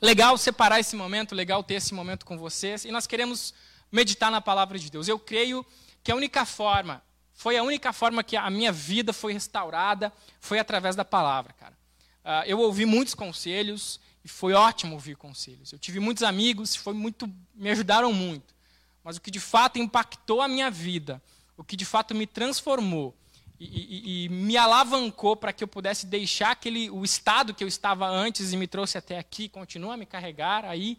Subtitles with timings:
[0.00, 2.84] Legal separar esse momento, legal ter esse momento com vocês.
[2.84, 3.52] E nós queremos
[3.92, 5.08] meditar na palavra de Deus.
[5.08, 5.64] Eu creio
[6.02, 7.02] que a única forma,
[7.34, 11.78] foi a única forma que a minha vida foi restaurada, foi através da palavra, cara.
[12.24, 15.72] Uh, eu ouvi muitos conselhos e foi ótimo ouvir conselhos.
[15.72, 18.54] Eu tive muitos amigos, foi muito, me ajudaram muito.
[19.02, 21.22] Mas o que de fato impactou a minha vida,
[21.56, 23.14] o que de fato me transformou,
[23.62, 28.08] e, e, me alavancou para que eu pudesse deixar aquele, o estado que eu estava
[28.08, 30.96] antes e me trouxe até aqui, continua a me carregar aí,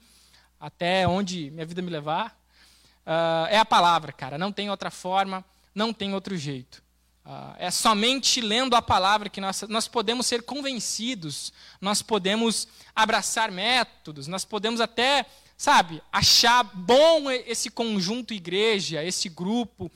[0.59, 2.39] até onde minha vida me levar,
[3.03, 4.37] uh, é a palavra, cara.
[4.37, 5.43] Não tem outra forma,
[5.73, 6.83] não tem outro jeito.
[7.25, 13.51] Uh, é somente lendo a palavra que nós, nós podemos ser convencidos, nós podemos abraçar
[13.51, 15.25] métodos, nós podemos até,
[15.57, 19.91] sabe, achar bom esse conjunto igreja, esse grupo,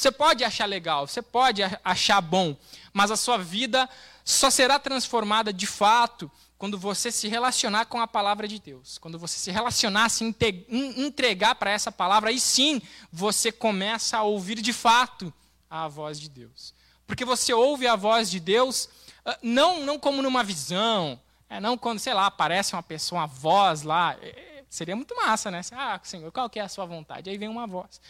[0.00, 2.56] você pode achar legal, você pode achar bom,
[2.92, 3.88] mas a sua vida
[4.24, 8.98] só será transformada de fato quando você se relacionar com a palavra de Deus.
[8.98, 10.24] Quando você se relacionar, se
[10.68, 12.80] entregar para essa palavra, aí sim
[13.12, 15.32] você começa a ouvir de fato
[15.68, 16.74] a voz de Deus.
[17.06, 18.88] Porque você ouve a voz de Deus
[19.24, 23.26] ah, não, não como numa visão, é, não quando, sei lá, aparece uma pessoa, uma
[23.26, 24.16] voz lá.
[24.20, 25.60] É, é, seria muito massa, né?
[25.72, 27.28] Ah, Senhor, qual que é a sua vontade?
[27.28, 28.00] Aí vem uma voz.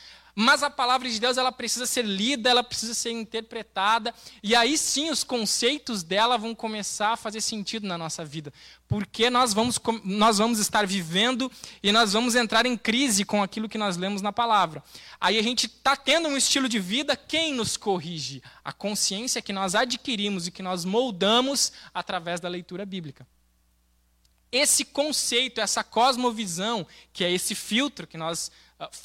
[0.40, 4.78] Mas a palavra de Deus ela precisa ser lida, ela precisa ser interpretada, e aí
[4.78, 8.50] sim os conceitos dela vão começar a fazer sentido na nossa vida,
[8.88, 11.52] porque nós vamos, nós vamos estar vivendo
[11.82, 14.82] e nós vamos entrar em crise com aquilo que nós lemos na palavra.
[15.20, 18.42] Aí a gente está tendo um estilo de vida, quem nos corrige?
[18.64, 23.26] A consciência que nós adquirimos e que nós moldamos através da leitura bíblica.
[24.50, 28.50] Esse conceito, essa cosmovisão, que é esse filtro que nós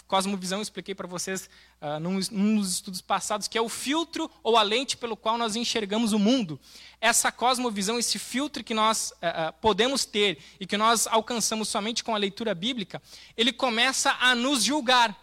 [0.08, 1.50] cosmovisão eu expliquei para vocês
[1.82, 5.38] uh, num, num, dos estudos passados, que é o filtro ou a lente pelo qual
[5.38, 6.60] nós enxergamos o mundo.
[7.02, 12.16] Essa cosmovisão, esse filtro que nós uh, podemos ter e que nós alcançamos somente com
[12.16, 13.02] a leitura bíblica,
[13.36, 15.16] ele começa a nos julgar.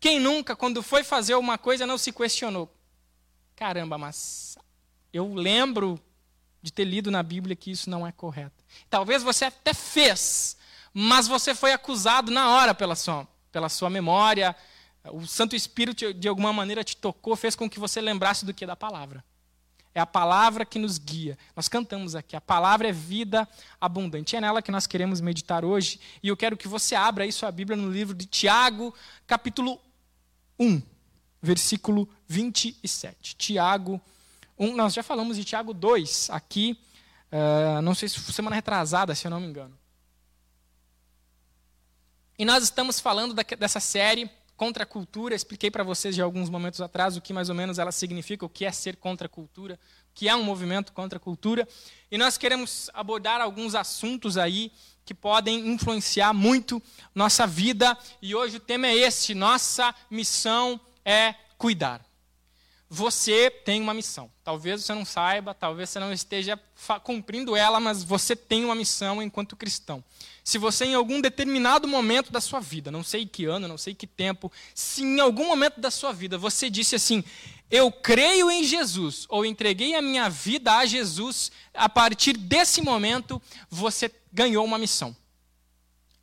[0.00, 2.70] Quem nunca, quando foi fazer uma coisa, não se questionou?
[3.56, 4.58] Caramba, mas
[5.12, 5.98] eu lembro
[6.60, 8.64] de ter lido na Bíblia que isso não é correto.
[8.90, 10.56] Talvez você até fez,
[10.92, 14.54] mas você foi acusado na hora pela sua, pela sua memória.
[15.12, 18.66] O Santo Espírito, de alguma maneira, te tocou, fez com que você lembrasse do que?
[18.66, 19.24] Da palavra.
[19.94, 21.38] É a palavra que nos guia.
[21.54, 23.48] Nós cantamos aqui, a palavra é vida
[23.80, 24.34] abundante.
[24.34, 26.00] É nela que nós queremos meditar hoje.
[26.20, 28.92] E eu quero que você abra aí sua Bíblia no livro de Tiago,
[29.24, 29.80] capítulo
[30.58, 30.82] 1,
[31.40, 33.36] versículo 27.
[33.36, 34.00] Tiago
[34.58, 36.76] 1, nós já falamos de Tiago 2 aqui,
[37.30, 39.78] uh, não sei se semana retrasada, se eu não me engano.
[42.44, 45.34] E nós estamos falando dessa série contra a cultura.
[45.34, 48.50] Expliquei para vocês de alguns momentos atrás o que mais ou menos ela significa, o
[48.50, 51.66] que é ser contra a cultura, o que é um movimento contra a cultura.
[52.10, 54.70] E nós queremos abordar alguns assuntos aí
[55.06, 56.82] que podem influenciar muito
[57.14, 57.96] nossa vida.
[58.20, 62.04] E hoje o tema é este: nossa missão é cuidar.
[62.90, 64.30] Você tem uma missão.
[64.44, 66.60] Talvez você não saiba, talvez você não esteja
[67.02, 70.04] cumprindo ela, mas você tem uma missão enquanto cristão
[70.44, 73.94] se você em algum determinado momento da sua vida, não sei que ano, não sei
[73.94, 77.24] que tempo, se em algum momento da sua vida você disse assim:
[77.70, 83.40] Eu creio em Jesus, ou entreguei a minha vida a Jesus, a partir desse momento
[83.70, 85.16] você ganhou uma missão.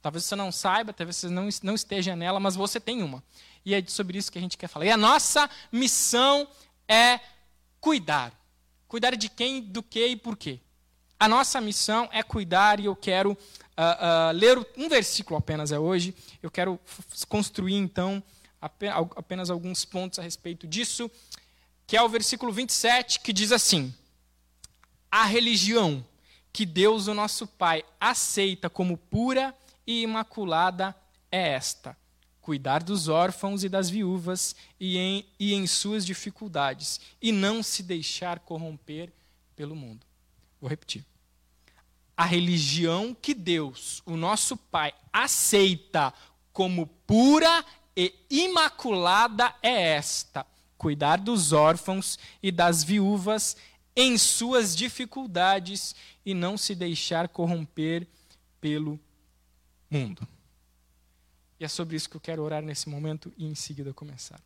[0.03, 3.23] Talvez você não saiba, talvez você não, não esteja nela, mas você tem uma.
[3.65, 4.85] E é sobre isso que a gente quer falar.
[4.85, 6.47] E a nossa missão
[6.87, 7.19] é
[7.79, 8.31] cuidar.
[8.87, 10.59] Cuidar de quem, do que e por quê.
[11.19, 13.37] A nossa missão é cuidar e eu quero
[13.77, 16.15] uh, uh, ler um versículo apenas é hoje.
[16.41, 16.79] Eu quero
[17.27, 18.23] construir, então,
[18.59, 21.09] apenas alguns pontos a respeito disso,
[21.87, 23.93] que é o versículo 27, que diz assim:
[25.09, 26.05] A religião
[26.53, 29.55] que Deus, o nosso Pai, aceita como pura
[29.85, 30.95] e imaculada
[31.31, 31.97] é esta:
[32.41, 37.83] cuidar dos órfãos e das viúvas e em, e em suas dificuldades, e não se
[37.83, 39.11] deixar corromper
[39.55, 40.05] pelo mundo.
[40.59, 41.10] Vou repetir
[42.21, 46.13] a religião que Deus, o nosso Pai, aceita
[46.53, 47.65] como pura
[47.97, 50.45] e imaculada é esta:
[50.77, 53.57] cuidar dos órfãos e das viúvas
[53.95, 58.07] em suas dificuldades e não se deixar corromper
[58.59, 58.99] pelo
[59.89, 60.27] mundo.
[61.59, 64.39] E é sobre isso que eu quero orar nesse momento e em seguida começar.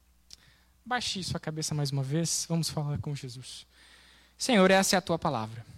[0.85, 3.67] Baixe sua cabeça mais uma vez, vamos falar com Jesus.
[4.37, 5.74] Senhor, essa é a tua palavra.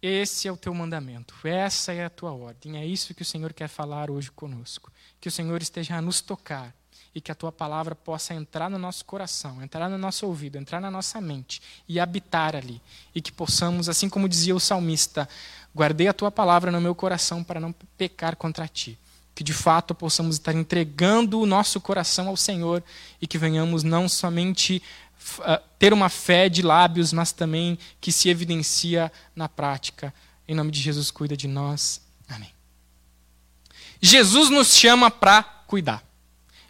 [0.00, 2.78] Esse é o teu mandamento, essa é a tua ordem.
[2.78, 4.92] É isso que o Senhor quer falar hoje conosco.
[5.20, 6.72] Que o Senhor esteja a nos tocar
[7.14, 10.80] e que a tua palavra possa entrar no nosso coração, entrar no nosso ouvido, entrar
[10.80, 12.80] na nossa mente e habitar ali.
[13.12, 15.28] E que possamos, assim como dizia o salmista,
[15.74, 18.96] guardei a tua palavra no meu coração para não pecar contra ti.
[19.34, 22.84] Que de fato possamos estar entregando o nosso coração ao Senhor
[23.20, 24.80] e que venhamos não somente
[25.78, 30.12] ter uma fé de lábios, mas também que se evidencia na prática.
[30.46, 32.00] Em nome de Jesus, cuida de nós.
[32.28, 32.50] Amém.
[34.00, 36.02] Jesus nos chama para cuidar.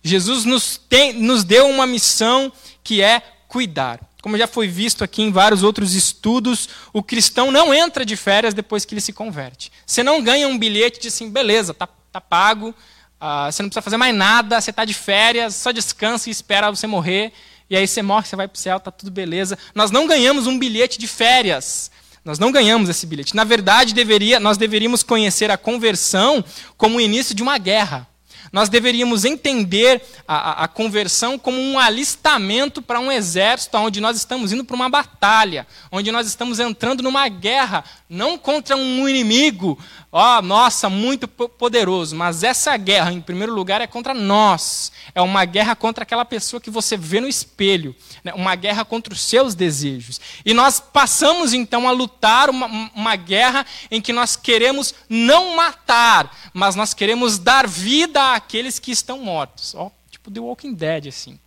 [0.03, 2.53] Jesus nos, tem, nos deu uma missão
[2.83, 4.01] que é cuidar.
[4.23, 8.53] Como já foi visto aqui em vários outros estudos, o cristão não entra de férias
[8.55, 9.71] depois que ele se converte.
[9.87, 13.83] Você não ganha um bilhete de assim, beleza, tá, tá pago, uh, você não precisa
[13.83, 17.33] fazer mais nada, você está de férias, só descansa e espera você morrer,
[17.71, 19.59] e aí você morre, você vai para o céu, tá tudo beleza.
[19.75, 21.91] Nós não ganhamos um bilhete de férias.
[22.25, 23.37] Nós não ganhamos esse bilhete.
[23.37, 26.45] Na verdade, deveria, nós deveríamos conhecer a conversão
[26.77, 28.08] como o início de uma guerra.
[28.53, 34.17] Nós deveríamos entender a, a, a conversão como um alistamento para um exército, onde nós
[34.17, 39.79] estamos indo para uma batalha, onde nós estamos entrando numa guerra, não contra um inimigo,
[40.11, 44.91] ó, oh, nossa, muito poderoso, mas essa guerra, em primeiro lugar, é contra nós.
[45.15, 48.33] É uma guerra contra aquela pessoa que você vê no espelho, né?
[48.35, 50.21] uma guerra contra os seus desejos.
[50.45, 56.35] E nós passamos então a lutar uma, uma guerra em que nós queremos não matar,
[56.55, 59.75] mas nós queremos dar vida àqueles que estão mortos.
[59.75, 61.39] Ó, tipo The Walking Dead, assim.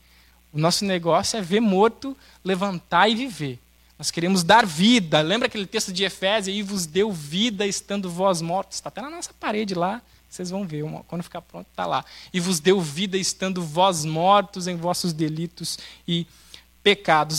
[0.53, 3.59] O nosso negócio é ver morto, levantar e viver.
[3.97, 5.21] Nós queremos dar vida.
[5.21, 6.57] Lembra aquele texto de Efésios?
[6.57, 8.77] E vos deu vida estando vós mortos.
[8.77, 10.01] Está até na nossa parede lá.
[10.27, 10.83] Vocês vão ver.
[11.07, 12.03] Quando ficar pronto, está lá.
[12.33, 15.77] E vos deu vida estando vós mortos em vossos delitos
[16.07, 16.41] e pecados.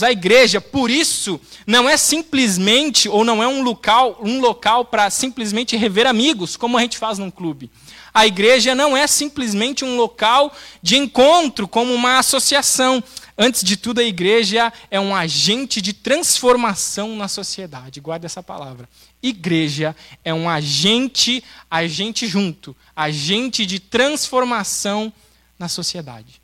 [0.03, 5.11] A igreja, por isso, não é simplesmente, ou não é um local, um local para
[5.11, 7.69] simplesmente rever amigos, como a gente faz num clube.
[8.15, 13.03] A igreja não é simplesmente um local de encontro, como uma associação.
[13.37, 18.01] Antes de tudo, a igreja é um agente de transformação na sociedade.
[18.01, 18.89] Guarda essa palavra.
[19.23, 25.13] Igreja é um agente, agente junto, agente de transformação
[25.59, 26.41] na sociedade.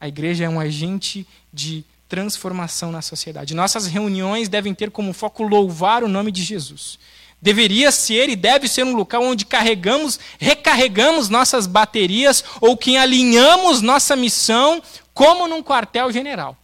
[0.00, 3.54] A igreja é um agente de transformação na sociedade.
[3.54, 6.98] Nossas reuniões devem ter como foco louvar o nome de Jesus.
[7.40, 13.80] Deveria ser e deve ser um local onde carregamos, recarregamos nossas baterias ou que alinhamos
[13.80, 14.82] nossa missão
[15.14, 16.56] como num quartel-general.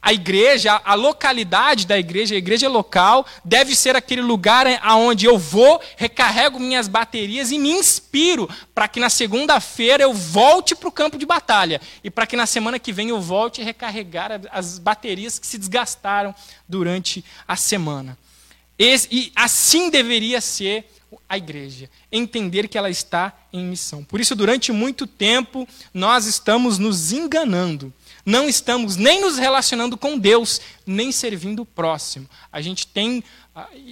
[0.00, 5.36] A igreja, a localidade da igreja, a igreja local, deve ser aquele lugar aonde eu
[5.36, 10.92] vou, recarrego minhas baterias e me inspiro para que na segunda-feira eu volte para o
[10.92, 14.78] campo de batalha e para que na semana que vem eu volte a recarregar as
[14.78, 16.34] baterias que se desgastaram
[16.68, 18.16] durante a semana.
[18.78, 20.86] E assim deveria ser
[21.28, 24.04] a igreja, entender que ela está em missão.
[24.04, 27.92] Por isso, durante muito tempo, nós estamos nos enganando.
[28.28, 32.28] Não estamos nem nos relacionando com Deus, nem servindo o próximo.
[32.52, 33.24] A gente tem.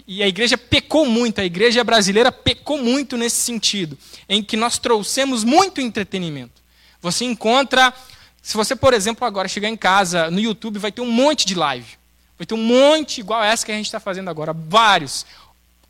[0.07, 3.97] E a igreja pecou muito, a igreja brasileira pecou muito nesse sentido,
[4.29, 6.61] em que nós trouxemos muito entretenimento.
[7.01, 7.95] Você encontra.
[8.43, 11.55] Se você, por exemplo, agora chegar em casa, no YouTube, vai ter um monte de
[11.55, 11.97] live.
[12.39, 15.25] Vai ter um monte igual essa que a gente está fazendo agora, vários.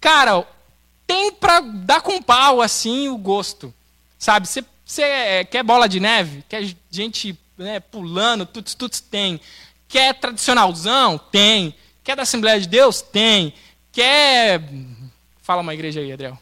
[0.00, 0.46] Cara,
[1.04, 3.75] tem para dar com pau assim o gosto,
[4.16, 4.46] sabe?
[4.46, 6.44] Você, você quer bola de neve?
[6.48, 8.47] Quer gente né, pulando?
[8.47, 9.41] Tudo, tudo tem.
[9.88, 11.19] Quer tradicionalzão?
[11.19, 11.75] Tem.
[12.03, 13.00] Quer da Assembleia de Deus?
[13.00, 13.55] Tem.
[13.93, 14.62] Quer.
[15.43, 16.38] Fala uma igreja aí, Adriel.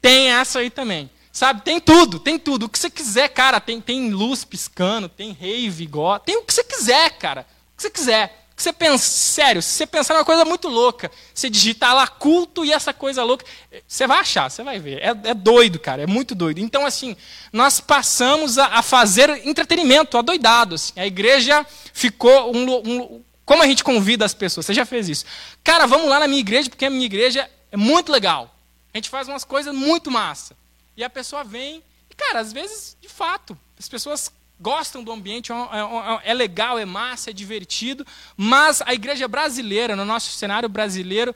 [0.00, 1.10] Tem essa aí também.
[1.32, 2.66] Sabe, tem tudo, tem tudo.
[2.66, 3.60] O que você quiser, cara.
[3.60, 6.18] Tem, tem luz piscando, tem rave, igual.
[6.18, 7.46] Tem o que você quiser, cara
[7.78, 8.37] que você quiser.
[8.58, 12.72] Você pensa, sério, se você pensar numa coisa muito louca, você digitar lá culto e
[12.72, 13.46] essa coisa louca,
[13.86, 14.98] você vai achar, você vai ver.
[14.98, 16.58] É, é doido, cara, é muito doido.
[16.58, 17.16] Então, assim,
[17.52, 20.74] nós passamos a, a fazer entretenimento, adoidado.
[20.74, 20.92] Assim.
[20.96, 24.66] A igreja ficou um, um, Como a gente convida as pessoas?
[24.66, 25.24] Você já fez isso?
[25.62, 28.52] Cara, vamos lá na minha igreja, porque a minha igreja é muito legal.
[28.92, 30.56] A gente faz umas coisas muito massa.
[30.96, 35.52] E a pessoa vem, e, cara, às vezes, de fato, as pessoas gostam do ambiente,
[35.52, 40.68] é, é, é, legal, é massa, é divertido, mas a igreja brasileira, no nosso cenário
[40.68, 41.34] brasileiro,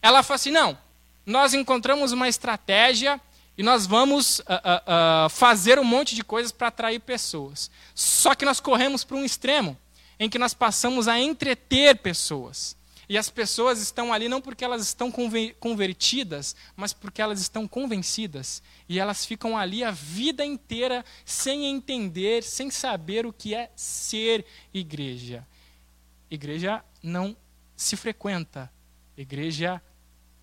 [0.00, 0.78] ela fala assim: não,
[1.26, 3.20] nós encontramos uma estratégia
[3.56, 7.70] e nós vamos uh, uh, uh, fazer um monte de coisas para atrair pessoas.
[7.94, 9.76] Só que nós corremos para um extremo
[10.18, 12.76] em que nós passamos a entreter pessoas.
[13.10, 15.12] E as pessoas estão ali não porque elas estão
[15.58, 18.62] convertidas, mas porque elas estão convencidas.
[18.88, 24.46] E elas ficam ali a vida inteira sem entender, sem saber o que é ser
[24.72, 25.44] igreja.
[26.30, 27.36] Igreja não
[27.76, 28.72] se frequenta,
[29.16, 29.82] igreja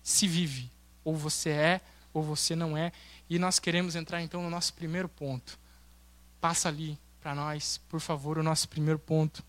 [0.02, 0.70] se vive.
[1.02, 1.80] Ou você é,
[2.12, 2.92] ou você não é.
[3.30, 5.58] E nós queremos entrar então no nosso primeiro ponto.
[6.38, 9.42] Passa ali para nós, por favor, o nosso primeiro ponto.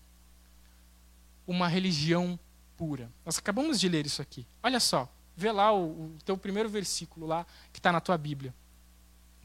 [1.46, 2.40] Uma religião
[2.80, 3.12] pura.
[3.26, 4.46] Nós acabamos de ler isso aqui.
[4.62, 5.06] Olha só,
[5.36, 8.54] vê lá o, o teu primeiro versículo lá que está na tua Bíblia.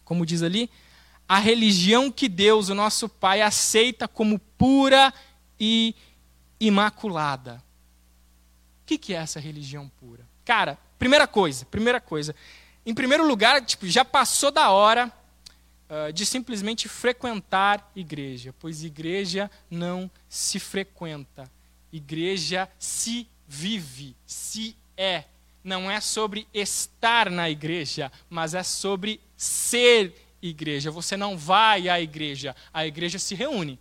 [0.06, 0.70] Como diz ali,
[1.28, 5.14] a religião que Deus, o nosso Pai, aceita como pura
[5.60, 5.94] e
[6.62, 7.62] imaculada.
[8.84, 10.26] O que, que é essa religião pura?
[10.46, 12.34] Cara, primeira coisa, primeira coisa.
[12.86, 15.12] Em primeiro lugar, tipo, já passou da hora
[15.90, 21.54] uh, de simplesmente frequentar igreja, pois igreja não se frequenta.
[21.96, 25.24] Igreja se vive, se é.
[25.64, 30.92] Não é sobre estar na igreja, mas é sobre ser igreja.
[30.92, 33.80] Você não vai à igreja, a igreja se reúne.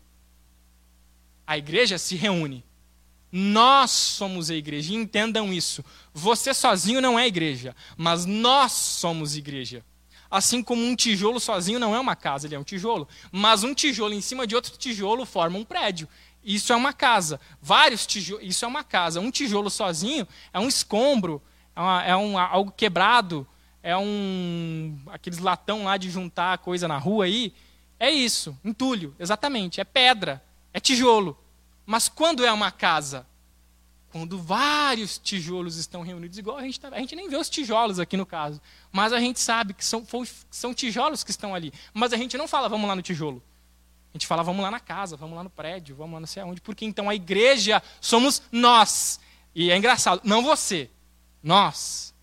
[1.44, 2.64] A igreja se reúne.
[3.32, 5.84] Nós somos a igreja, entendam isso.
[6.12, 9.84] Você sozinho não é igreja, mas nós somos igreja.
[10.30, 13.08] Assim como um tijolo sozinho não é uma casa, ele é um tijolo.
[13.30, 16.08] Mas um tijolo em cima de outro tijolo forma um prédio.
[16.44, 17.40] Isso é uma casa.
[17.60, 19.20] Vários tijolos, isso é uma casa.
[19.20, 21.42] Um tijolo sozinho é um escombro,
[21.74, 23.46] é, uma, é um, algo quebrado,
[23.82, 27.52] é um aqueles latão lá de juntar coisa na rua aí,
[27.98, 31.38] é isso, entulho, exatamente, é pedra, é tijolo.
[31.86, 33.26] Mas quando é uma casa?
[34.10, 37.98] Quando vários tijolos estão reunidos, igual a gente tá, a gente nem vê os tijolos
[37.98, 38.60] aqui no caso,
[38.92, 40.06] mas a gente sabe que são,
[40.50, 41.72] são tijolos que estão ali.
[41.92, 43.42] Mas a gente não fala, vamos lá no tijolo.
[44.14, 46.40] A gente fala, vamos lá na casa, vamos lá no prédio, vamos lá não sei
[46.40, 49.18] aonde, porque então a igreja somos nós.
[49.52, 50.88] E é engraçado, não você,
[51.42, 52.14] nós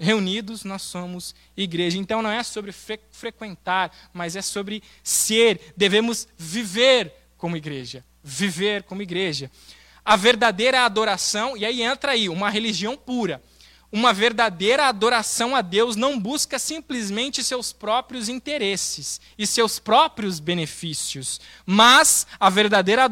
[0.00, 1.98] reunidos, nós somos igreja.
[1.98, 5.72] Então não é sobre fre frequentar, mas é sobre ser.
[5.76, 8.04] Devemos viver como igreja.
[8.22, 9.50] Viver como igreja.
[10.04, 13.42] A verdadeira adoração, e aí entra aí, uma religião pura.
[13.92, 21.40] Uma verdadeira adoração a Deus não busca simplesmente seus próprios interesses e seus próprios benefícios,
[21.66, 23.10] mas a verdadeira,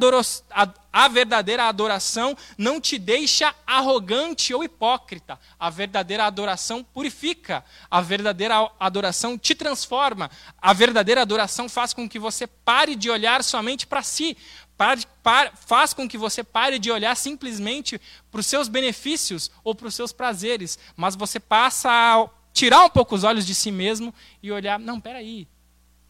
[0.50, 5.36] a, a verdadeira adoração não te deixa arrogante ou hipócrita.
[5.58, 10.30] A verdadeira adoração purifica, a verdadeira adoração te transforma,
[10.62, 14.36] a verdadeira adoração faz com que você pare de olhar somente para si,
[14.78, 19.74] Pare, pare, faz com que você pare de olhar simplesmente para os seus benefícios ou
[19.74, 23.72] para os seus prazeres, mas você passa a tirar um pouco os olhos de si
[23.72, 25.48] mesmo e olhar, não, peraí,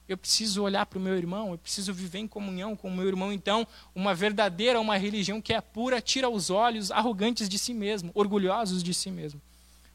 [0.06, 3.08] eu preciso olhar para o meu irmão, eu preciso viver em comunhão com o meu
[3.08, 3.32] irmão.
[3.32, 8.10] Então, uma verdadeira, uma religião que é pura, tira os olhos arrogantes de si mesmo,
[8.14, 9.40] orgulhosos de si mesmo.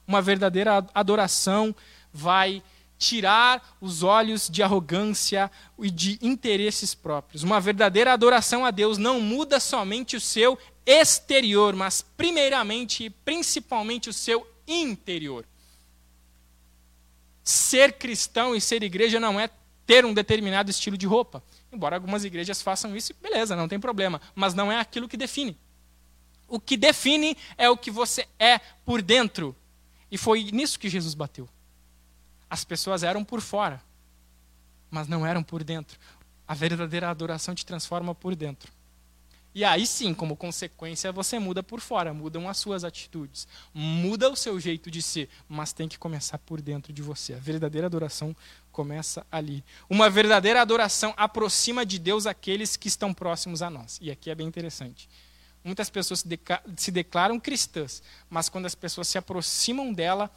[0.07, 1.75] Uma verdadeira adoração
[2.11, 2.61] vai
[2.97, 7.43] tirar os olhos de arrogância e de interesses próprios.
[7.43, 14.09] Uma verdadeira adoração a Deus não muda somente o seu exterior, mas primeiramente e principalmente
[14.09, 15.45] o seu interior.
[17.43, 19.49] Ser cristão e ser igreja não é
[19.85, 21.43] ter um determinado estilo de roupa.
[21.71, 25.57] Embora algumas igrejas façam isso, beleza, não tem problema, mas não é aquilo que define.
[26.47, 29.55] O que define é o que você é por dentro.
[30.11, 31.49] E foi nisso que Jesus bateu.
[32.53, 33.81] As pessoas eram por fora,
[34.91, 35.99] mas não eram por dentro.
[36.47, 38.71] A verdadeira adoração te transforma por dentro.
[39.55, 44.35] E aí sim, como consequência, você muda por fora, mudam as suas atitudes, muda o
[44.35, 47.33] seu jeito de ser, mas tem que começar por dentro de você.
[47.33, 48.35] A verdadeira adoração
[48.71, 49.63] começa ali.
[49.89, 53.97] Uma verdadeira adoração aproxima de Deus aqueles que estão próximos a nós.
[53.99, 55.09] E aqui é bem interessante.
[55.63, 56.23] Muitas pessoas
[56.77, 60.29] se declaram cristãs, mas quando as pessoas se aproximam dela,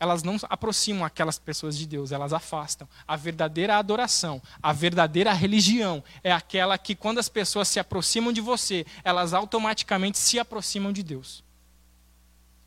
[0.00, 2.88] elas não aproximam aquelas pessoas de Deus, elas afastam.
[3.06, 8.40] A verdadeira adoração, a verdadeira religião é aquela que, quando as pessoas se aproximam de
[8.40, 11.44] você, elas automaticamente se aproximam de Deus.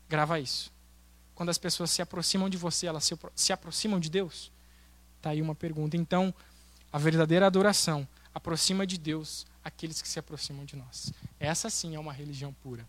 [0.08, 0.72] Grava isso.
[1.34, 4.52] Quando as pessoas se aproximam de você, elas se, se aproximam de Deus?
[5.16, 5.96] Está aí uma pergunta.
[5.96, 6.32] Então,
[6.92, 11.12] a verdadeira adoração aproxima de Deus aqueles que se aproximam de nós.
[11.40, 12.86] Essa sim é uma religião pura.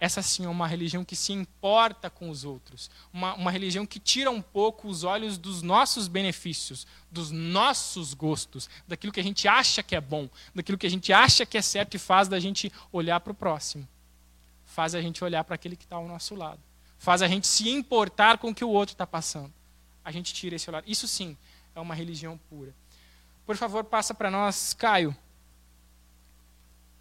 [0.00, 2.90] Essa sim é uma religião que se importa com os outros.
[3.12, 8.70] Uma, uma religião que tira um pouco os olhos dos nossos benefícios, dos nossos gostos,
[8.88, 11.62] daquilo que a gente acha que é bom, daquilo que a gente acha que é
[11.62, 13.86] certo e faz da gente olhar para o próximo.
[14.64, 16.60] Faz a gente olhar para aquele que está ao nosso lado.
[16.98, 19.52] Faz a gente se importar com o que o outro está passando.
[20.02, 20.82] A gente tira esse olhar.
[20.86, 21.36] Isso sim
[21.74, 22.74] é uma religião pura.
[23.44, 25.14] Por favor, passa para nós, Caio.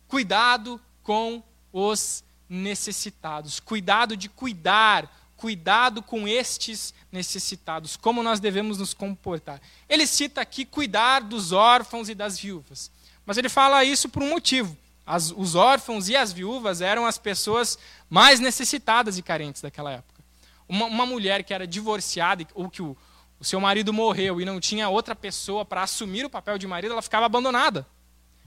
[0.09, 1.41] Cuidado com
[1.71, 3.59] os necessitados.
[3.59, 7.95] Cuidado de cuidar, cuidado com estes necessitados.
[7.95, 9.61] Como nós devemos nos comportar.
[9.87, 12.91] Ele cita aqui cuidar dos órfãos e das viúvas.
[13.25, 14.75] Mas ele fala isso por um motivo.
[15.05, 17.79] As, os órfãos e as viúvas eram as pessoas
[18.09, 20.21] mais necessitadas e carentes daquela época.
[20.67, 22.95] Uma, uma mulher que era divorciada, ou que o,
[23.39, 26.91] o seu marido morreu e não tinha outra pessoa para assumir o papel de marido,
[26.91, 27.87] ela ficava abandonada.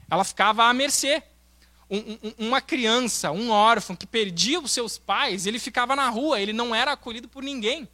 [0.09, 1.23] Ela ficava à mercê.
[1.89, 6.39] Um, um, uma criança, um órfão que perdia os seus pais, ele ficava na rua,
[6.39, 7.87] ele não era acolhido por ninguém.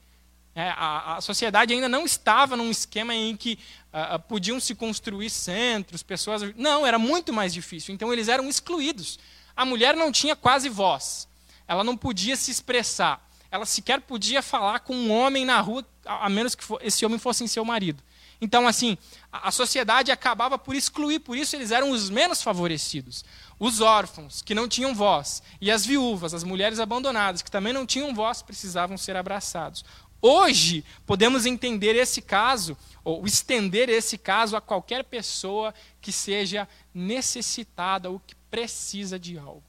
[0.55, 3.57] É, a, a, sociedade ainda não estava num esquema em que
[3.93, 6.41] uh, podiam se construir centros, pessoas.
[6.55, 7.93] Não, era muito mais difícil.
[7.93, 9.19] Então eles eram excluídos.
[9.55, 11.27] A mulher não tinha quase voz.
[11.67, 13.25] Ela não podia se expressar.
[13.51, 17.47] Ela sequer podia falar com um homem na rua, a menos que esse homem fosse
[17.47, 18.03] seu marido.
[18.41, 18.97] Então, assim,
[19.31, 23.25] a sociedade acabava por excluir, por isso eles eram os menos favorecidos.
[23.59, 27.85] Os órfãos, que não tinham voz, e as viúvas, as mulheres abandonadas, que também não
[27.85, 29.83] tinham voz, precisavam ser abraçados.
[30.21, 38.09] Hoje, podemos entender esse caso, ou estender esse caso a qualquer pessoa que seja necessitada
[38.09, 39.63] ou que precisa de algo.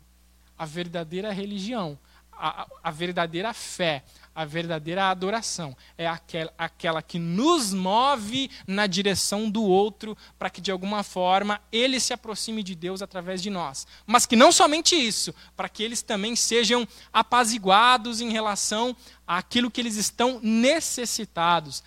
[0.56, 1.98] A verdadeira religião,
[2.32, 4.04] a, a verdadeira fé,
[4.40, 10.62] a verdadeira adoração é aquela, aquela que nos move na direção do outro, para que
[10.62, 13.86] de alguma forma ele se aproxime de Deus através de nós.
[14.06, 19.78] Mas que não somente isso, para que eles também sejam apaziguados em relação àquilo que
[19.78, 21.82] eles estão necessitados,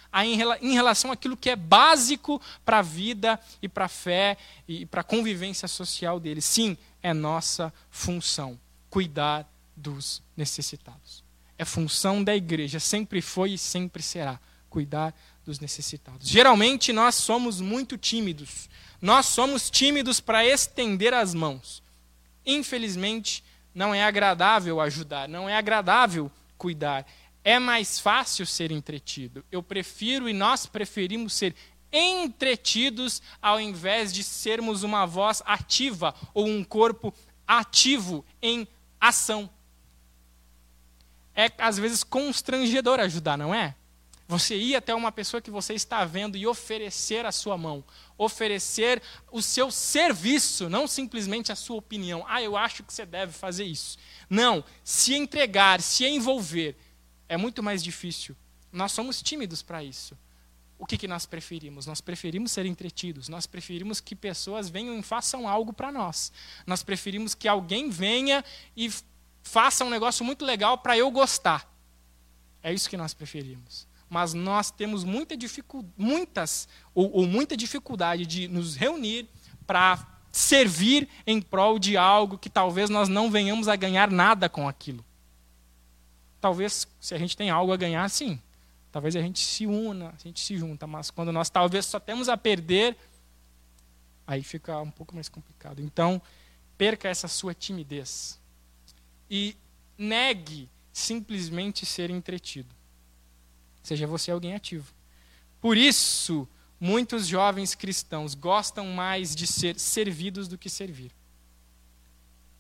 [0.62, 5.02] em relação àquilo que é básico para a vida e para a fé e para
[5.02, 6.46] a convivência social deles.
[6.46, 8.60] Sim, é nossa função
[8.92, 11.24] cuidar dos necessitados.
[11.58, 15.14] É função da igreja, sempre foi e sempre será cuidar
[15.46, 16.28] dos necessitados.
[16.28, 18.70] Geralmente nós somos muito tímidos.
[19.02, 21.84] Nós somos tímidos para estender as mãos.
[22.46, 23.44] Infelizmente,
[23.76, 27.06] não é agradável ajudar, não é agradável cuidar.
[27.44, 29.44] É mais fácil ser entretido.
[29.52, 31.54] Eu prefiro e nós preferimos ser
[31.92, 37.14] entretidos ao invés de sermos uma voz ativa ou um corpo
[37.46, 38.68] ativo em
[39.00, 39.50] ação
[41.36, 43.76] é às vezes constrangedor ajudar, não é?
[44.28, 47.84] Você ir até uma pessoa que você está vendo e oferecer a sua mão,
[48.18, 52.26] oferecer o seu serviço, não simplesmente a sua opinião.
[52.28, 53.98] Ah, eu acho que você deve fazer isso.
[54.30, 56.76] Não, se entregar, se envolver,
[57.28, 58.36] é muito mais difícil.
[58.72, 60.18] Nós somos tímidos para isso.
[60.80, 61.86] O que, que nós preferimos?
[61.86, 66.32] Nós preferimos ser entretidos, nós preferimos que pessoas venham e façam algo para nós.
[66.66, 68.44] Nós preferimos que alguém venha
[68.76, 68.92] e
[69.44, 71.70] faça um negócio muito legal para eu gostar.
[72.64, 73.86] É isso que nós preferimos.
[74.10, 79.28] Mas nós temos muita dificu muitas ou, ou muita dificuldade de nos reunir
[79.68, 84.68] para servir em prol de algo que talvez nós não venhamos a ganhar nada com
[84.68, 85.04] aquilo.
[86.40, 88.40] Talvez, se a gente tem algo a ganhar, sim.
[88.92, 92.30] Talvez a gente se una, a gente se junta, mas quando nós talvez só temos
[92.30, 92.96] a perder,
[94.26, 95.82] aí fica um pouco mais complicado.
[95.82, 96.22] Então,
[96.78, 98.40] perca essa sua timidez
[99.36, 99.58] e
[99.98, 102.70] negue simplesmente ser entretido.
[103.82, 104.94] Seja você alguém ativo.
[105.60, 106.48] Por isso,
[106.80, 111.12] muitos jovens cristãos gostam mais de ser servidos do que servir.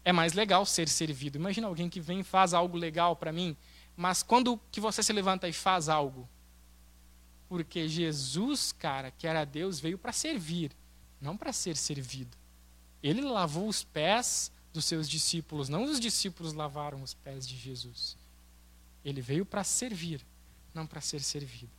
[0.03, 1.37] É mais legal ser servido.
[1.37, 3.55] Imagina alguém que vem e faz algo legal para mim,
[3.95, 6.27] mas quando que você se levanta e faz algo?
[7.47, 10.71] Porque Jesus, cara, que era Deus, veio para servir,
[11.21, 12.35] não para ser servido.
[13.03, 15.69] Ele lavou os pés dos seus discípulos.
[15.69, 18.17] Não os discípulos lavaram os pés de Jesus.
[19.05, 20.21] Ele veio para servir,
[20.73, 21.71] não para ser servido.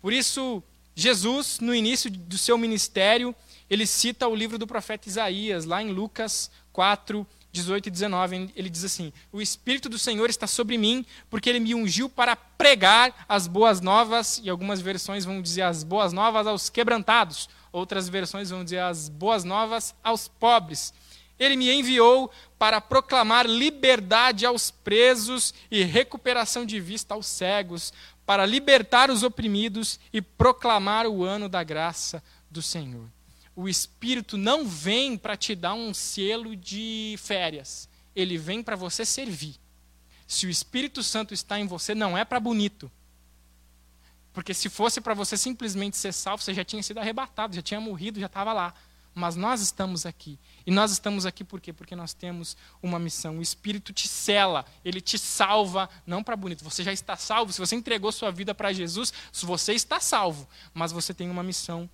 [0.00, 0.62] Por isso,
[0.94, 3.34] Jesus, no início do seu ministério,
[3.70, 8.52] ele cita o livro do profeta Isaías, lá em Lucas 4, 18 e 19.
[8.54, 12.36] Ele diz assim: O Espírito do Senhor está sobre mim, porque ele me ungiu para
[12.36, 18.08] pregar as boas novas, e algumas versões vão dizer as boas novas aos quebrantados, outras
[18.08, 20.92] versões vão dizer as boas novas aos pobres
[21.42, 27.92] ele me enviou para proclamar liberdade aos presos e recuperação de vista aos cegos,
[28.24, 33.06] para libertar os oprimidos e proclamar o ano da graça do Senhor.
[33.54, 39.04] O Espírito não vem para te dar um selo de férias, ele vem para você
[39.04, 39.56] servir.
[40.26, 42.90] Se o Espírito Santo está em você, não é para bonito.
[44.32, 47.80] Porque se fosse para você simplesmente ser salvo, você já tinha sido arrebatado, já tinha
[47.80, 48.74] morrido, já estava lá.
[49.14, 50.38] Mas nós estamos aqui.
[50.66, 51.72] E nós estamos aqui por quê?
[51.72, 53.38] Porque nós temos uma missão.
[53.38, 56.64] O Espírito te cela, ele te salva, não para bonito.
[56.64, 57.52] Você já está salvo.
[57.52, 60.48] Se você entregou sua vida para Jesus, você está salvo.
[60.72, 61.88] Mas você tem uma missão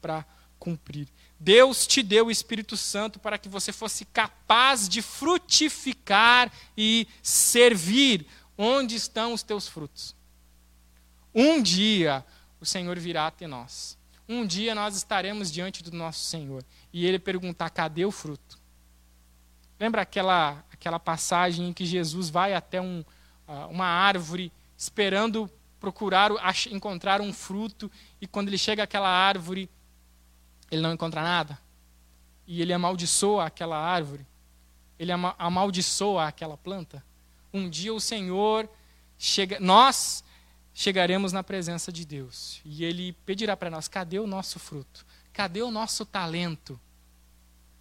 [0.00, 0.24] para
[0.58, 1.08] cumprir.
[1.38, 8.26] Deus te deu o Espírito Santo para que você fosse capaz de frutificar e servir.
[8.56, 10.14] Onde estão os teus frutos?
[11.34, 12.24] Um dia
[12.60, 13.98] o Senhor virá até nós
[14.30, 18.58] um dia nós estaremos diante do nosso Senhor e ele perguntar: cadê o fruto?
[19.78, 23.04] Lembra aquela, aquela passagem em que Jesus vai até um,
[23.68, 26.30] uma árvore esperando procurar
[26.70, 27.90] encontrar um fruto
[28.20, 29.68] e quando ele chega àquela árvore,
[30.70, 31.58] ele não encontra nada.
[32.46, 34.26] E ele amaldiçoa aquela árvore.
[34.98, 37.02] Ele amaldiçoa aquela planta.
[37.52, 38.68] Um dia o Senhor
[39.18, 40.22] chega, nós
[40.74, 45.04] chegaremos na presença de Deus e ele pedirá para nós: cadê o nosso fruto?
[45.32, 46.78] Cadê o nosso talento?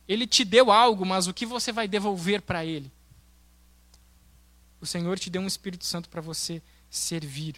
[0.08, 2.92] Ele te deu algo, mas o que você vai devolver para ele?
[4.82, 7.56] O Senhor te deu um Espírito Santo para você servir.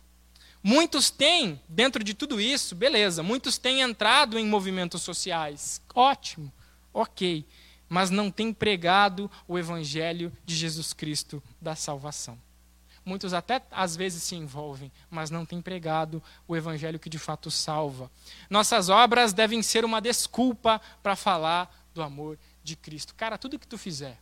[0.64, 5.82] Muitos têm, dentro de tudo isso, beleza, muitos têm entrado em movimentos sociais.
[5.94, 6.52] Ótimo,
[6.94, 7.46] ok.
[7.90, 12.38] Mas não têm pregado o Evangelho de Jesus Cristo da salvação.
[13.04, 17.50] Muitos até às vezes se envolvem, mas não têm pregado o evangelho que de fato
[17.50, 18.12] salva.
[18.50, 23.16] Nossas obras devem ser uma desculpa para falar do amor de Cristo.
[23.16, 24.20] Cara, tudo que tu fizer,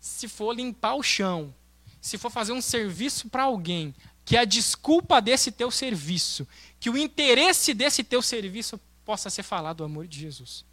[0.00, 1.54] se for limpar o chão,
[2.00, 6.48] se for fazer um serviço para alguém, que a desculpa desse teu serviço,
[6.80, 10.64] que o interesse desse teu serviço possa ser falar do amor de Jesus.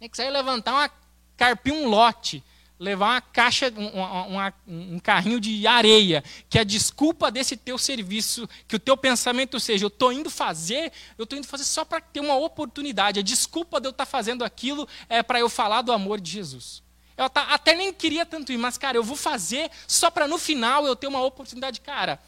[0.00, 0.90] É que sair levantar uma
[1.36, 2.44] carpir um lote,
[2.78, 8.76] levar uma caixa, um, um, carrinho de areia, que a desculpa desse teu serviço, que
[8.76, 12.20] o teu pensamento seja, eu estou indo fazer, eu estou indo fazer só para ter
[12.20, 13.20] uma oportunidade.
[13.20, 16.30] A desculpa de eu estar tá fazendo aquilo é para eu falar do amor de
[16.30, 16.82] Jesus.
[17.16, 20.86] Eu até nem queria tanto ir, mas, cara, eu vou fazer só para no final
[20.86, 21.80] eu ter uma oportunidade.
[21.80, 22.18] Cara,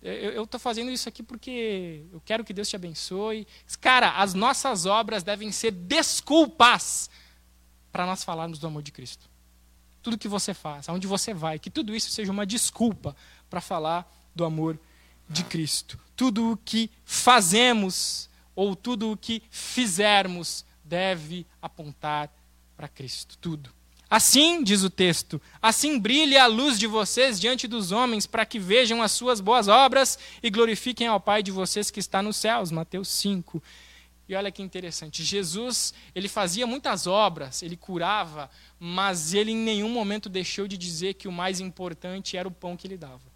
[0.00, 3.46] eu estou fazendo isso aqui porque eu quero que Deus te abençoe.
[3.80, 7.10] Cara, as nossas obras devem ser desculpas
[7.90, 9.33] para nós falarmos do amor de Cristo.
[10.04, 13.16] Tudo que você faz, aonde você vai, que tudo isso seja uma desculpa
[13.48, 14.78] para falar do amor
[15.28, 15.98] de Cristo.
[16.14, 22.30] Tudo o que fazemos ou tudo o que fizermos deve apontar
[22.76, 23.38] para Cristo.
[23.38, 23.70] Tudo.
[24.10, 28.58] Assim, diz o texto, assim brilhe a luz de vocês diante dos homens, para que
[28.58, 32.70] vejam as suas boas obras e glorifiquem ao Pai de vocês que está nos céus.
[32.70, 33.62] Mateus 5.
[34.28, 39.90] E olha que interessante, Jesus, ele fazia muitas obras, ele curava, mas ele em nenhum
[39.90, 43.32] momento deixou de dizer que o mais importante era o pão que ele dava.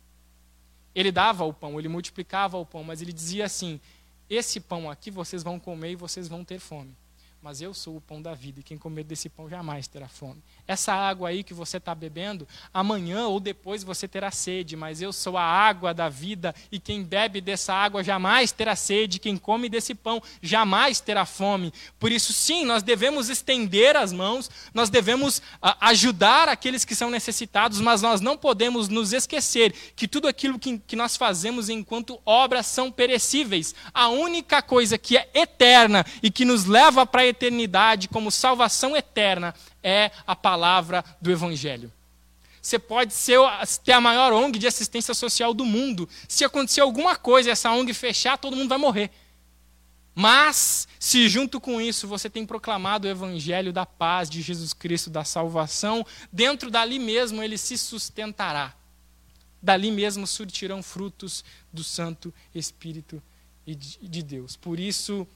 [0.95, 3.79] Ele dava o pão, ele multiplicava o pão, mas ele dizia assim:
[4.31, 6.97] esse pão aqui vocês vão comer e vocês vão ter fome
[7.41, 10.43] mas eu sou o pão da vida, e quem comer desse pão jamais terá fome.
[10.67, 15.13] Essa água aí que você está bebendo, amanhã ou depois você terá sede, mas eu
[15.13, 19.69] sou a água da vida, e quem bebe dessa água jamais terá sede, quem come
[19.69, 21.73] desse pão jamais terá fome.
[21.99, 26.95] Por isso, sim, nós devemos estender as mãos, nós devemos a, ah, ajudar aqueles que
[26.95, 31.69] são necessitados, mas nós não podemos nos esquecer que tudo aquilo que, que nós fazemos
[31.69, 33.75] enquanto obras são perecíveis.
[33.95, 39.55] A única coisa que é eterna e que nos leva para eternidade, como salvação eterna,
[39.83, 41.93] é a palavra do Evangelho.
[42.61, 43.39] Você pode ser,
[43.85, 46.09] ter a maior ONG de assistência social do mundo.
[46.29, 49.11] Se acontecer alguma coisa e essa ONG fechar, todo mundo vai morrer.
[50.15, 55.09] Mas, se junto com isso você tem proclamado o evangelho da paz de Jesus Cristo,
[55.09, 58.75] da salvação, dentro dali mesmo ele se sustentará.
[59.63, 63.23] Dali mesmo surtirão frutos do Santo Espírito
[63.65, 64.57] de Deus.
[64.57, 65.27] Por isso,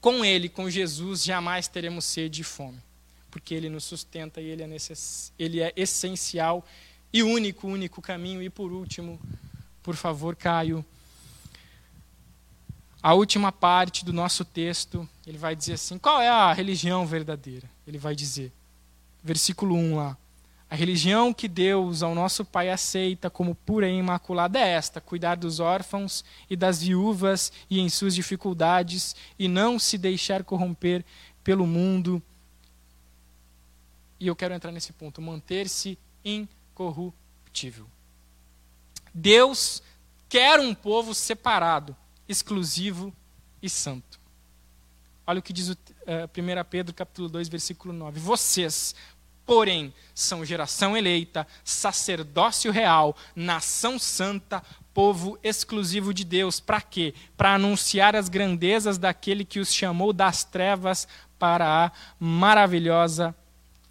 [0.00, 2.78] com Ele, com Jesus, jamais teremos sede e fome,
[3.30, 5.32] porque Ele nos sustenta e Ele é, necess...
[5.38, 6.64] ele é essencial
[7.12, 8.42] e único, único caminho.
[8.42, 9.20] E por último,
[9.82, 10.84] por favor, Caio,
[13.02, 17.68] a última parte do nosso texto, ele vai dizer assim: qual é a religião verdadeira?
[17.86, 18.52] Ele vai dizer,
[19.22, 20.16] versículo 1 lá.
[20.70, 25.36] A religião que Deus, ao nosso Pai, aceita como pura e imaculada é esta: cuidar
[25.36, 31.04] dos órfãos e das viúvas e em suas dificuldades, e não se deixar corromper
[31.42, 32.22] pelo mundo.
[34.20, 37.86] E eu quero entrar nesse ponto: manter-se incorruptível.
[39.14, 39.82] Deus
[40.28, 41.96] quer um povo separado,
[42.28, 43.12] exclusivo
[43.62, 44.20] e santo.
[45.26, 45.76] Olha o que diz o, uh,
[46.06, 48.18] eh, 1 Pedro capítulo 2, versículo 9.
[48.18, 48.94] Vocês,
[49.48, 56.60] porém são geração eleita, sacerdócio real, nação santa, povo exclusivo de Deus.
[56.60, 57.14] Para quê?
[57.34, 61.08] Para anunciar as grandezas daquele que os chamou das trevas
[61.38, 63.34] para a maravilhosa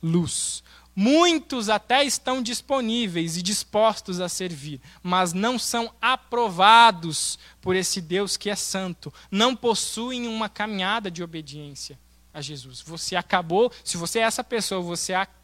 [0.04, 0.64] luz.
[0.96, 8.38] Muitos até estão disponíveis e dispostos a servir, mas não são aprovados por esse Deus
[8.38, 11.98] que é santo, não possuem uma caminhada de obediência
[12.32, 12.82] a Jesus.
[12.82, 15.38] Você acabou, se você é essa pessoa, você acabou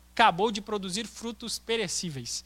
[0.52, 2.46] de produzir frutos perecíveis.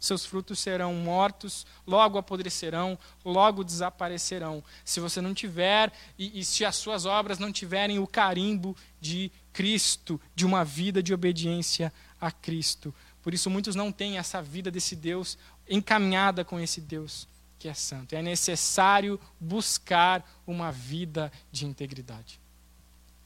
[0.00, 4.62] Seus frutos serão mortos, logo apodrecerão, logo desaparecerão.
[4.84, 9.30] Se você não tiver, e, e se as suas obras não tiverem o carimbo de
[9.52, 12.92] Cristo, de uma vida de obediência a Cristo.
[13.22, 17.28] Por isso, muitos não têm essa vida desse Deus encaminhada com esse Deus
[17.62, 18.16] que é santo.
[18.16, 22.40] É necessário buscar uma vida de integridade.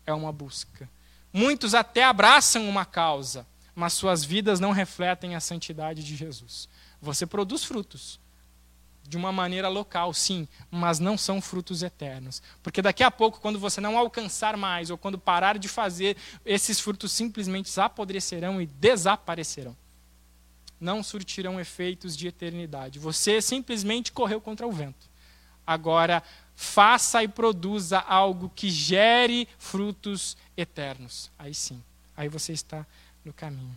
[0.04, 0.86] É uma busca.
[1.32, 6.66] Muitos até abraçam uma causa, mas suas vidas não refletem a santidade de Jesus.
[7.00, 8.18] Você produz frutos
[9.06, 12.42] de uma maneira local, sim, mas não são frutos eternos.
[12.62, 16.80] Porque daqui a pouco, quando você não alcançar mais, ou quando parar de fazer, esses
[16.80, 19.76] frutos simplesmente apodrecerão e desaparecerão.
[20.80, 22.98] Não surtirão efeitos de eternidade.
[22.98, 25.08] Você simplesmente correu contra o vento.
[25.66, 26.22] Agora,
[26.54, 31.30] faça e produza algo que gere frutos eternos.
[31.38, 31.82] Aí sim,
[32.16, 32.86] aí você está
[33.26, 33.76] no caminho.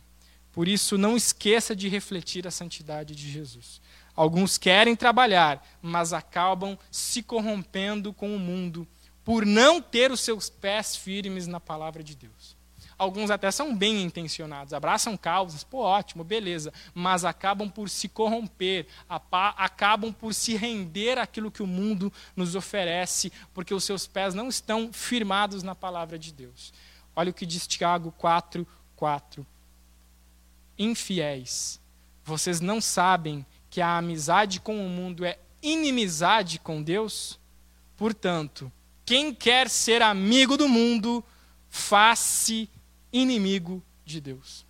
[0.51, 3.81] Por isso, não esqueça de refletir a santidade de Jesus.
[4.15, 8.87] Alguns querem trabalhar, mas acabam se corrompendo com o mundo
[9.23, 12.57] por não ter os seus pés firmes na palavra de Deus.
[12.97, 18.87] Alguns até são bem intencionados, abraçam causas, pô, ótimo, beleza, mas acabam por se corromper,
[19.31, 24.49] acabam por se render àquilo que o mundo nos oferece, porque os seus pés não
[24.49, 26.73] estão firmados na palavra de Deus.
[27.15, 28.67] Olha o que diz Tiago 4,
[28.99, 29.47] 4.
[30.77, 31.79] Infiéis,
[32.21, 37.39] vocês não sabem que a amizade com o mundo é inimizade com Deus?
[37.95, 38.69] Portanto,
[39.05, 41.23] quem quer ser amigo do mundo,
[41.69, 42.69] faz-se
[43.11, 44.65] inimigo de Deus.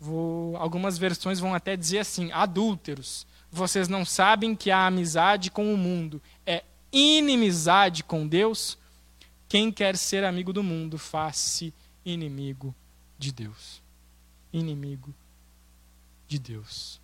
[0.00, 5.72] Vou, algumas versões vão até dizer assim: adúlteros, vocês não sabem que a amizade com
[5.72, 8.78] o mundo é inimizade com Deus?
[9.50, 12.74] Quem quer ser amigo do mundo, faz-se inimigo
[13.18, 13.82] de Deus.
[14.52, 15.14] Inimigo
[16.28, 17.00] de Deus.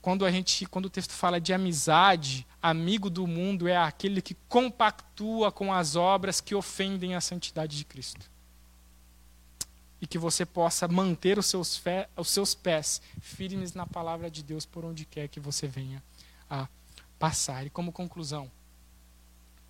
[0.00, 4.34] Quando a gente, quando o texto fala de amizade, amigo do mundo é aquele que
[4.48, 8.30] compactua com as obras que ofendem a santidade de Cristo.
[10.00, 14.42] E que você possa manter os seus, fé, os seus pés firmes na palavra de
[14.42, 16.02] Deus por onde quer que você venha
[16.48, 16.68] a
[17.18, 17.66] passar.
[17.66, 18.48] E como conclusão,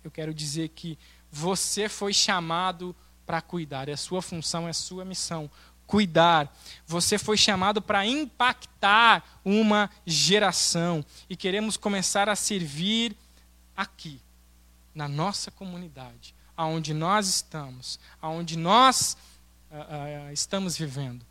[0.03, 0.97] eu quero dizer que
[1.31, 2.95] você foi chamado
[3.29, 5.51] para cuidar, é sua função, é sua missão
[5.85, 6.51] cuidar.
[6.87, 11.05] Você foi chamado para impactar uma geração.
[11.29, 13.15] E queremos começar a servir
[13.77, 14.19] aqui,
[14.95, 19.15] na nossa comunidade, aonde nós estamos, aonde nós
[19.69, 21.23] uh, uh, estamos vivendo.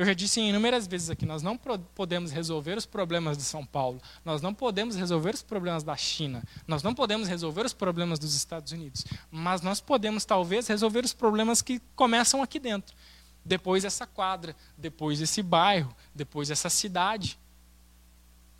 [0.00, 4.00] Eu já disse inúmeras vezes aqui, nós não podemos resolver os problemas de São Paulo,
[4.24, 8.34] nós não podemos resolver os problemas da China, nós não podemos resolver os problemas dos
[8.34, 12.96] Estados Unidos, mas nós podemos talvez resolver os problemas que começam aqui dentro.
[13.44, 17.38] Depois essa quadra, depois esse bairro, depois essa cidade.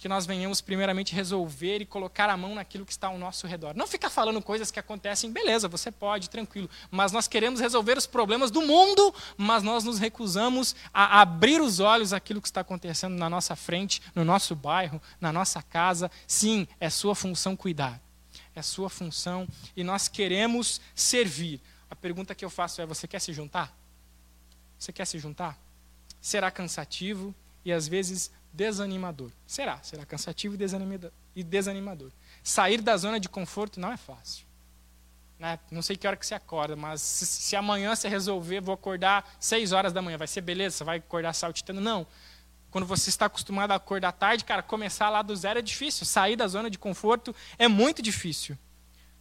[0.00, 3.76] Que nós venhamos primeiramente resolver e colocar a mão naquilo que está ao nosso redor.
[3.76, 6.70] Não ficar falando coisas que acontecem, beleza, você pode, tranquilo.
[6.90, 11.80] Mas nós queremos resolver os problemas do mundo, mas nós nos recusamos a abrir os
[11.80, 16.10] olhos àquilo que está acontecendo na nossa frente, no nosso bairro, na nossa casa.
[16.26, 18.00] Sim, é sua função cuidar.
[18.54, 21.60] É sua função e nós queremos servir.
[21.90, 23.70] A pergunta que eu faço é: você quer se juntar?
[24.78, 25.58] Você quer se juntar?
[26.22, 27.34] Será cansativo
[27.64, 29.30] e às vezes desanimador.
[29.46, 30.56] Será, será cansativo
[31.34, 32.10] e desanimador.
[32.42, 34.46] Sair da zona de conforto não é fácil.
[35.38, 35.58] Né?
[35.70, 39.36] Não sei que hora que você acorda, mas se, se amanhã você resolver, vou acordar
[39.40, 40.76] 6 horas da manhã, vai ser beleza?
[40.76, 41.80] Você vai acordar saltitando?
[41.80, 42.06] Não.
[42.70, 46.06] Quando você está acostumado a acordar tarde, cara, começar lá do zero é difícil.
[46.06, 48.56] Sair da zona de conforto é muito difícil.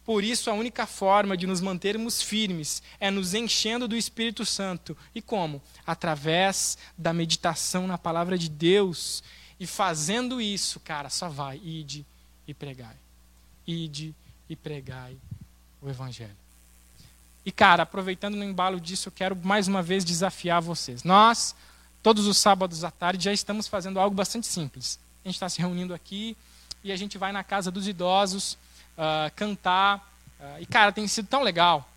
[0.04, 4.96] Por isso, a única forma de nos mantermos firmes é nos enchendo do Espírito Santo.
[5.14, 5.62] E como?
[5.86, 9.22] Através da meditação na palavra de Deus.
[9.58, 11.60] E fazendo isso, cara, só vai.
[11.62, 12.04] Ide
[12.46, 12.96] e pregai.
[13.66, 14.14] Ide
[14.48, 15.16] e pregai
[15.80, 16.36] o Evangelho.
[17.44, 21.04] E, cara, aproveitando no embalo disso, eu quero mais uma vez desafiar vocês.
[21.04, 21.54] Nós,
[22.02, 24.98] todos os sábados à tarde, já estamos fazendo algo bastante simples.
[25.24, 26.36] A gente está se reunindo aqui
[26.82, 28.58] e a gente vai na casa dos idosos
[28.96, 29.98] uh, cantar.
[30.38, 31.88] Uh, e, cara, tem sido tão legal.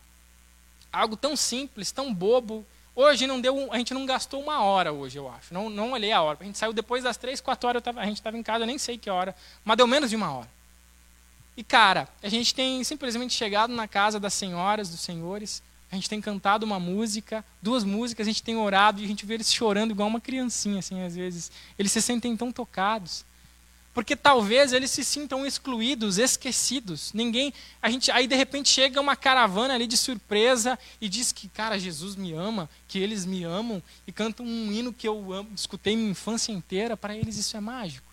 [0.92, 2.66] Algo tão simples, tão bobo.
[2.96, 5.54] Hoje não deu, a gente não gastou uma hora hoje, eu acho.
[5.54, 6.38] Não, não olhei a hora.
[6.40, 8.78] A gente saiu depois das três, quatro horas, tava, a gente estava em casa, nem
[8.78, 10.50] sei que hora, mas deu menos de uma hora.
[11.56, 16.10] E, cara, a gente tem simplesmente chegado na casa das senhoras, dos senhores, a gente
[16.10, 19.54] tem cantado uma música, duas músicas, a gente tem orado e a gente vê eles
[19.54, 21.52] chorando igual uma criancinha, assim, às vezes.
[21.78, 23.24] Eles se sentem tão tocados.
[23.94, 27.14] Porque talvez eles se sintam excluídos, esquecidos.
[27.14, 31.48] Ninguém, a gente, aí de repente chega uma caravana ali de surpresa e diz que,
[31.48, 35.52] cara, Jesus me ama, que eles me amam e cantam um hino que eu amo,
[35.56, 38.12] escutei minha infância inteira, para eles isso é mágico.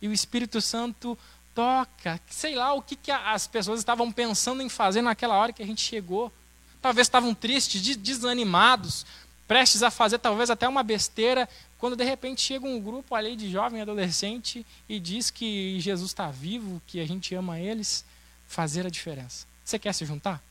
[0.00, 1.18] E o Espírito Santo
[1.54, 5.62] toca, sei lá o que, que as pessoas estavam pensando em fazer naquela hora que
[5.62, 6.32] a gente chegou.
[6.80, 9.06] Talvez estavam tristes, desanimados,
[9.52, 13.50] prestes a fazer talvez até uma besteira, quando de repente chega um grupo ali de
[13.50, 18.02] jovem adolescente e diz que Jesus está vivo, que a gente ama eles,
[18.48, 19.46] fazer a diferença.
[19.62, 20.42] Você quer se juntar?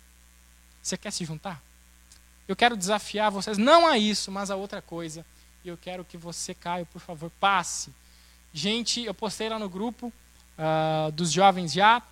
[0.84, 1.60] Você quer se juntar?
[2.48, 5.26] Eu quero desafiar vocês, não a isso, mas a outra coisa.
[5.66, 7.92] E eu quero que você, Caio, por favor, passe.
[8.54, 10.14] Gente, eu postei lá no grupo
[10.60, 12.04] uh, dos jovens já,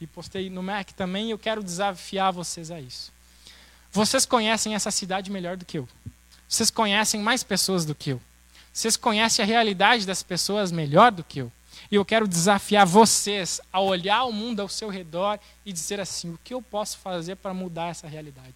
[0.00, 3.12] e postei no Mac também, eu quero desafiar vocês a isso.
[3.92, 5.88] Vocês conhecem essa cidade melhor do que eu.
[6.52, 8.20] Vocês conhecem mais pessoas do que eu.
[8.70, 11.50] Vocês conhecem a realidade das pessoas melhor do que eu.
[11.90, 16.28] E eu quero desafiar vocês a olhar o mundo ao seu redor e dizer assim:
[16.28, 18.50] o que eu posso fazer para mudar essa realidade?